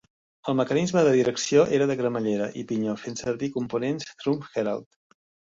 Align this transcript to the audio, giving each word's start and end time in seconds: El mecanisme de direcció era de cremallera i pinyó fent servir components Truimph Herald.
El 0.51 0.55
mecanisme 0.59 1.03
de 1.07 1.11
direcció 1.15 1.65
era 1.79 1.87
de 1.91 1.97
cremallera 1.99 2.47
i 2.63 2.65
pinyó 2.73 2.97
fent 3.03 3.21
servir 3.23 3.51
components 3.59 4.11
Truimph 4.17 4.51
Herald. 4.65 4.91